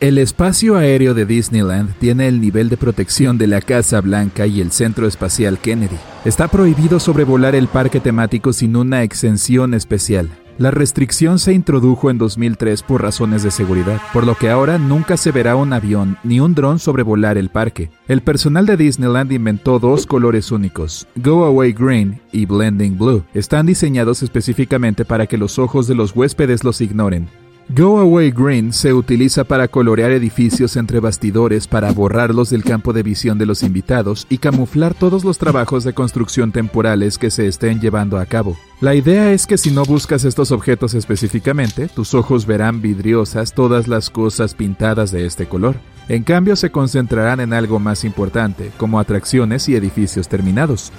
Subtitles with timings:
[0.00, 4.60] El espacio aéreo de Disneyland tiene el nivel de protección de la Casa Blanca y
[4.60, 5.96] el Centro Espacial Kennedy.
[6.24, 10.30] Está prohibido sobrevolar el parque temático sin una exención especial.
[10.56, 15.16] La restricción se introdujo en 2003 por razones de seguridad, por lo que ahora nunca
[15.16, 17.90] se verá un avión ni un dron sobrevolar el parque.
[18.06, 23.24] El personal de Disneyland inventó dos colores únicos, Go Away Green y Blending Blue.
[23.34, 27.28] Están diseñados específicamente para que los ojos de los huéspedes los ignoren.
[27.70, 33.02] Go Away Green se utiliza para colorear edificios entre bastidores para borrarlos del campo de
[33.02, 37.78] visión de los invitados y camuflar todos los trabajos de construcción temporales que se estén
[37.78, 38.56] llevando a cabo.
[38.80, 43.86] La idea es que si no buscas estos objetos específicamente, tus ojos verán vidriosas todas
[43.86, 45.76] las cosas pintadas de este color.
[46.08, 50.90] En cambio, se concentrarán en algo más importante, como atracciones y edificios terminados.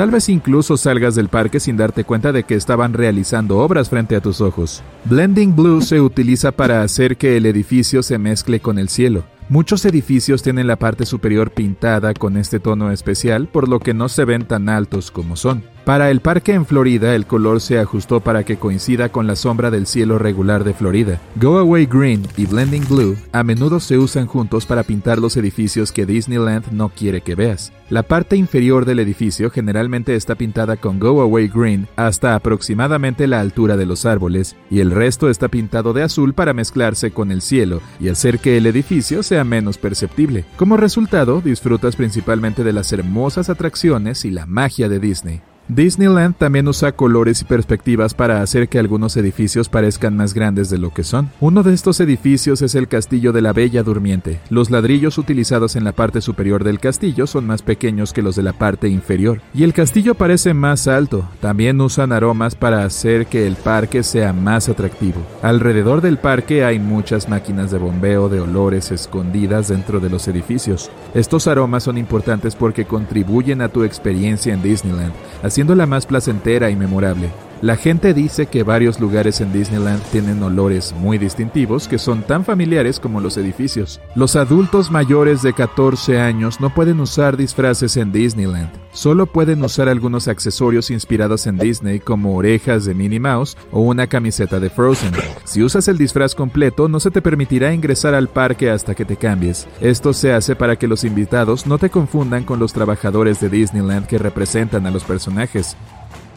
[0.00, 4.16] Tal vez incluso salgas del parque sin darte cuenta de que estaban realizando obras frente
[4.16, 4.82] a tus ojos.
[5.04, 9.24] Blending Blue se utiliza para hacer que el edificio se mezcle con el cielo.
[9.50, 14.08] Muchos edificios tienen la parte superior pintada con este tono especial, por lo que no
[14.08, 15.64] se ven tan altos como son.
[15.84, 19.72] Para el parque en Florida, el color se ajustó para que coincida con la sombra
[19.72, 21.20] del cielo regular de Florida.
[21.34, 25.90] Go Away Green y Blending Blue a menudo se usan juntos para pintar los edificios
[25.90, 27.72] que Disneyland no quiere que veas.
[27.88, 33.40] La parte inferior del edificio generalmente está pintada con Go Away Green hasta aproximadamente la
[33.40, 37.42] altura de los árboles, y el resto está pintado de azul para mezclarse con el
[37.42, 40.44] cielo y hacer que el edificio sea menos perceptible.
[40.56, 45.40] Como resultado, disfrutas principalmente de las hermosas atracciones y la magia de Disney.
[45.72, 50.78] Disneyland también usa colores y perspectivas para hacer que algunos edificios parezcan más grandes de
[50.78, 51.30] lo que son.
[51.38, 54.40] Uno de estos edificios es el Castillo de la Bella Durmiente.
[54.50, 58.42] Los ladrillos utilizados en la parte superior del castillo son más pequeños que los de
[58.42, 61.28] la parte inferior, y el castillo parece más alto.
[61.40, 65.24] También usan aromas para hacer que el parque sea más atractivo.
[65.40, 70.90] Alrededor del parque hay muchas máquinas de bombeo de olores escondidas dentro de los edificios.
[71.14, 75.12] Estos aromas son importantes porque contribuyen a tu experiencia en Disneyland,
[75.60, 77.49] haciéndola más placentera y memorable.
[77.62, 82.42] La gente dice que varios lugares en Disneyland tienen olores muy distintivos que son tan
[82.42, 84.00] familiares como los edificios.
[84.14, 88.70] Los adultos mayores de 14 años no pueden usar disfraces en Disneyland.
[88.92, 94.06] Solo pueden usar algunos accesorios inspirados en Disney como orejas de Minnie Mouse o una
[94.06, 95.12] camiseta de Frozen.
[95.44, 99.16] Si usas el disfraz completo, no se te permitirá ingresar al parque hasta que te
[99.16, 99.68] cambies.
[99.82, 104.06] Esto se hace para que los invitados no te confundan con los trabajadores de Disneyland
[104.06, 105.76] que representan a los personajes.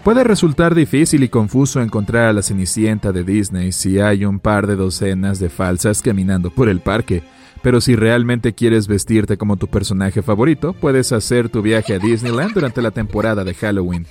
[0.04, 4.68] Puede resultar difícil y confuso encontrar a la Cenicienta de Disney si hay un par
[4.68, 7.24] de docenas de falsas caminando por el parque,
[7.62, 12.54] pero si realmente quieres vestirte como tu personaje favorito, puedes hacer tu viaje a Disneyland
[12.54, 14.06] durante la temporada de Halloween.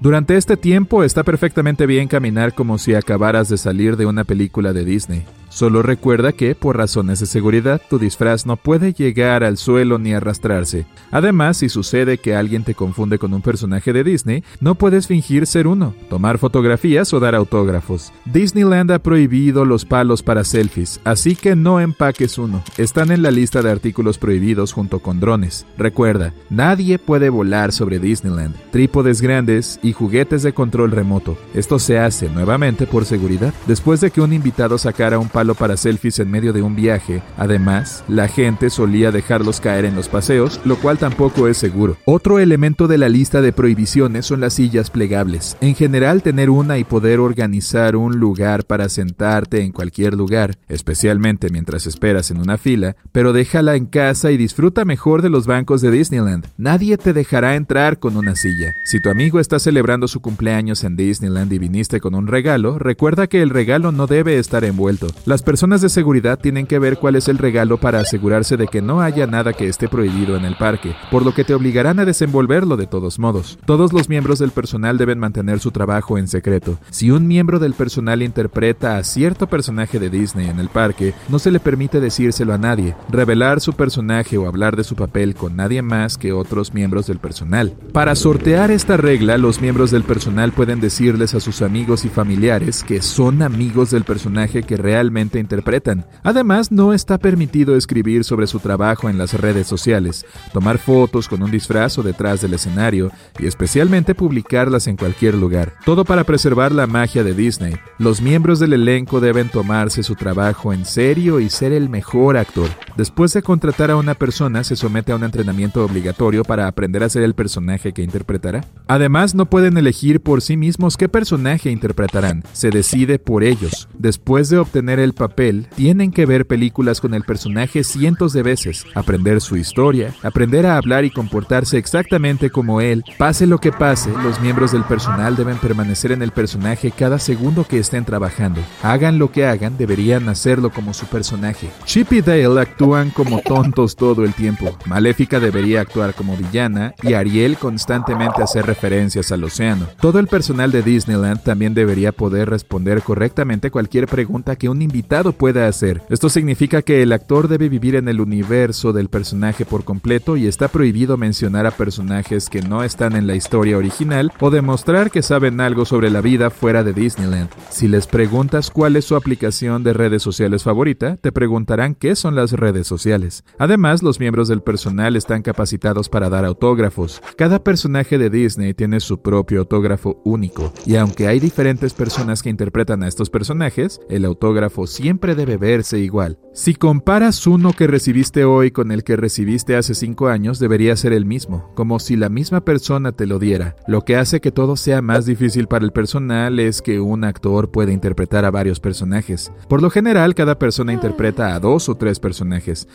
[0.00, 4.72] Durante este tiempo está perfectamente bien caminar como si acabaras de salir de una película
[4.72, 5.24] de Disney.
[5.52, 10.14] Solo recuerda que, por razones de seguridad, tu disfraz no puede llegar al suelo ni
[10.14, 10.86] arrastrarse.
[11.10, 15.46] Además, si sucede que alguien te confunde con un personaje de Disney, no puedes fingir
[15.46, 18.14] ser uno, tomar fotografías o dar autógrafos.
[18.24, 22.64] Disneyland ha prohibido los palos para selfies, así que no empaques uno.
[22.78, 25.66] Están en la lista de artículos prohibidos junto con drones.
[25.76, 28.56] Recuerda, nadie puede volar sobre Disneyland.
[28.70, 31.36] Trípodes grandes y juguetes de control remoto.
[31.52, 33.52] Esto se hace nuevamente por seguridad.
[33.66, 37.22] Después de que un invitado sacara un palo para selfies en medio de un viaje.
[37.36, 41.96] Además, la gente solía dejarlos caer en los paseos, lo cual tampoco es seguro.
[42.04, 45.56] Otro elemento de la lista de prohibiciones son las sillas plegables.
[45.60, 51.48] En general, tener una y poder organizar un lugar para sentarte en cualquier lugar, especialmente
[51.50, 55.82] mientras esperas en una fila, pero déjala en casa y disfruta mejor de los bancos
[55.82, 56.46] de Disneyland.
[56.56, 58.74] Nadie te dejará entrar con una silla.
[58.84, 63.26] Si tu amigo está celebrando su cumpleaños en Disneyland y viniste con un regalo, recuerda
[63.26, 65.08] que el regalo no debe estar envuelto.
[65.32, 68.82] Las personas de seguridad tienen que ver cuál es el regalo para asegurarse de que
[68.82, 72.04] no haya nada que esté prohibido en el parque, por lo que te obligarán a
[72.04, 73.58] desenvolverlo de todos modos.
[73.64, 76.78] Todos los miembros del personal deben mantener su trabajo en secreto.
[76.90, 81.38] Si un miembro del personal interpreta a cierto personaje de Disney en el parque, no
[81.38, 85.56] se le permite decírselo a nadie, revelar su personaje o hablar de su papel con
[85.56, 87.72] nadie más que otros miembros del personal.
[87.94, 92.84] Para sortear esta regla, los miembros del personal pueden decirles a sus amigos y familiares
[92.84, 96.06] que son amigos del personaje que realmente interpretan.
[96.22, 101.42] Además, no está permitido escribir sobre su trabajo en las redes sociales, tomar fotos con
[101.42, 105.74] un disfraz detrás del escenario y especialmente publicarlas en cualquier lugar.
[105.84, 107.74] Todo para preservar la magia de Disney.
[107.98, 112.68] Los miembros del elenco deben tomarse su trabajo en serio y ser el mejor actor.
[112.96, 117.08] Después de contratar a una persona, se somete a un entrenamiento obligatorio para aprender a
[117.08, 118.66] ser el personaje que interpretará.
[118.86, 123.88] Además, no pueden elegir por sí mismos qué personaje interpretarán, se decide por ellos.
[123.98, 128.84] Después de obtener el papel, tienen que ver películas con el personaje cientos de veces,
[128.94, 133.04] aprender su historia, aprender a hablar y comportarse exactamente como él.
[133.16, 137.64] Pase lo que pase, los miembros del personal deben permanecer en el personaje cada segundo
[137.64, 138.60] que estén trabajando.
[138.82, 141.70] Hagan lo que hagan, deberían hacerlo como su personaje.
[141.86, 142.81] Chip y Dale actúan
[143.14, 144.76] como tontos todo el tiempo.
[144.86, 149.86] Maléfica debería actuar como villana y Ariel constantemente hacer referencias al océano.
[150.00, 155.32] Todo el personal de Disneyland también debería poder responder correctamente cualquier pregunta que un invitado
[155.32, 156.02] pueda hacer.
[156.10, 160.48] Esto significa que el actor debe vivir en el universo del personaje por completo y
[160.48, 165.22] está prohibido mencionar a personajes que no están en la historia original o demostrar que
[165.22, 167.48] saben algo sobre la vida fuera de Disneyland.
[167.70, 172.34] Si les preguntas cuál es su aplicación de redes sociales favorita, te preguntarán qué son
[172.34, 173.44] las redes sociales.
[173.58, 177.22] Además, los miembros del personal están capacitados para dar autógrafos.
[177.36, 182.50] Cada personaje de Disney tiene su propio autógrafo único, y aunque hay diferentes personas que
[182.50, 186.38] interpretan a estos personajes, el autógrafo siempre debe verse igual.
[186.54, 191.12] Si comparas uno que recibiste hoy con el que recibiste hace 5 años, debería ser
[191.12, 193.76] el mismo, como si la misma persona te lo diera.
[193.86, 197.70] Lo que hace que todo sea más difícil para el personal es que un actor
[197.70, 199.50] puede interpretar a varios personajes.
[199.68, 202.20] Por lo general, cada persona interpreta a dos o tres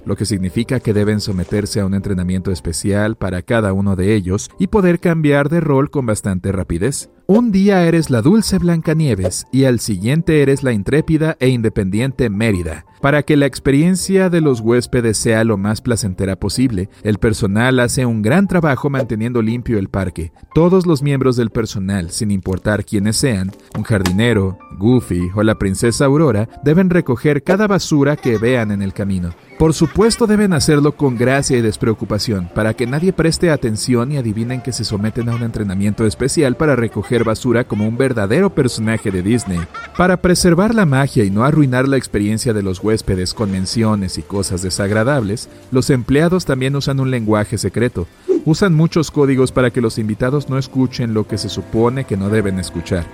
[0.05, 4.49] lo que significa que deben someterse a un entrenamiento especial para cada uno de ellos
[4.59, 7.09] y poder cambiar de rol con bastante rapidez.
[7.27, 12.85] Un día eres la dulce Blancanieves y al siguiente eres la intrépida e independiente Mérida.
[13.01, 18.05] Para que la experiencia de los huéspedes sea lo más placentera posible, el personal hace
[18.05, 20.31] un gran trabajo manteniendo limpio el parque.
[20.53, 26.05] Todos los miembros del personal, sin importar quiénes sean, un jardinero, Goofy o la princesa
[26.05, 29.33] Aurora, deben recoger cada basura que vean en el camino.
[29.59, 34.61] Por supuesto deben hacerlo con gracia y despreocupación, para que nadie preste atención y adivinen
[34.61, 39.23] que se someten a un entrenamiento especial para recoger basura como un verdadero personaje de
[39.23, 39.59] Disney.
[39.97, 44.21] Para preservar la magia y no arruinar la experiencia de los huéspedes con menciones y
[44.21, 48.07] cosas desagradables, los empleados también usan un lenguaje secreto.
[48.45, 52.29] Usan muchos códigos para que los invitados no escuchen lo que se supone que no
[52.29, 53.05] deben escuchar.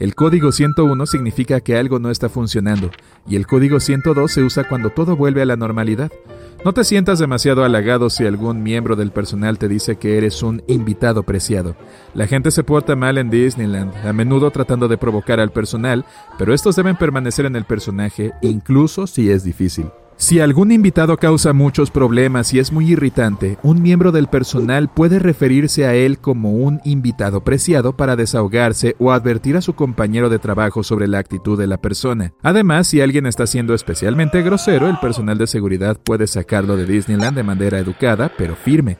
[0.00, 2.90] El código 101 significa que algo no está funcionando
[3.28, 6.10] y el código 102 se usa cuando todo vuelve a la normalidad.
[6.64, 10.62] No te sientas demasiado halagado si algún miembro del personal te dice que eres un
[10.68, 11.76] invitado preciado.
[12.14, 16.04] La gente se porta mal en Disneyland, a menudo tratando de provocar al personal,
[16.38, 19.90] pero estos deben permanecer en el personaje incluso si es difícil.
[20.22, 25.18] Si algún invitado causa muchos problemas y es muy irritante, un miembro del personal puede
[25.18, 30.38] referirse a él como un invitado preciado para desahogarse o advertir a su compañero de
[30.38, 32.34] trabajo sobre la actitud de la persona.
[32.40, 37.36] Además, si alguien está siendo especialmente grosero, el personal de seguridad puede sacarlo de Disneyland
[37.36, 38.98] de manera educada pero firme.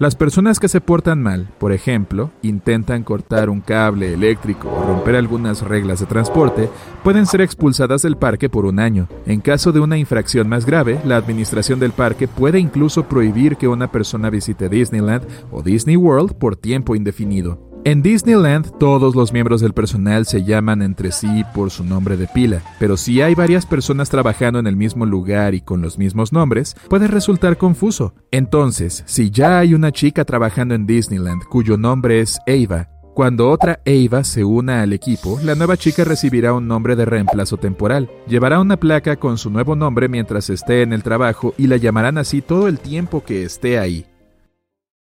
[0.00, 5.14] Las personas que se portan mal, por ejemplo, intentan cortar un cable eléctrico o romper
[5.14, 6.68] algunas reglas de transporte,
[7.04, 9.06] pueden ser expulsadas del parque por un año.
[9.24, 13.68] En caso de una infracción más grave, la administración del parque puede incluso prohibir que
[13.68, 15.22] una persona visite Disneyland
[15.52, 17.73] o Disney World por tiempo indefinido.
[17.86, 22.26] En Disneyland todos los miembros del personal se llaman entre sí por su nombre de
[22.26, 26.32] pila, pero si hay varias personas trabajando en el mismo lugar y con los mismos
[26.32, 28.14] nombres, puede resultar confuso.
[28.30, 33.80] Entonces, si ya hay una chica trabajando en Disneyland cuyo nombre es Ava, cuando otra
[33.84, 38.10] Ava se una al equipo, la nueva chica recibirá un nombre de reemplazo temporal.
[38.26, 42.16] Llevará una placa con su nuevo nombre mientras esté en el trabajo y la llamarán
[42.16, 44.06] así todo el tiempo que esté ahí.